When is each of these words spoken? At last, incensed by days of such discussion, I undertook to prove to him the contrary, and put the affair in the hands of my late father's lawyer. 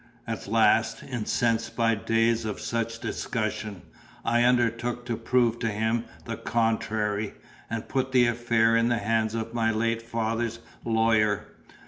At 0.25 0.47
last, 0.47 1.03
incensed 1.03 1.75
by 1.75 1.93
days 1.93 2.43
of 2.43 2.59
such 2.59 2.99
discussion, 3.01 3.83
I 4.25 4.41
undertook 4.41 5.05
to 5.05 5.15
prove 5.15 5.59
to 5.59 5.69
him 5.69 6.05
the 6.25 6.37
contrary, 6.37 7.35
and 7.69 7.87
put 7.87 8.11
the 8.11 8.25
affair 8.25 8.75
in 8.75 8.87
the 8.89 8.97
hands 8.97 9.35
of 9.35 9.53
my 9.53 9.69
late 9.69 10.01
father's 10.01 10.57
lawyer. 10.83 11.45